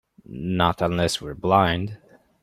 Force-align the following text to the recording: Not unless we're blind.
Not 0.25 0.81
unless 0.81 1.21
we're 1.21 1.35
blind. 1.35 1.99